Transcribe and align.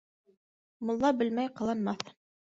Мулла 0.89 1.11
белмәй 1.19 1.51
ҡыланмаҫ. 1.59 2.01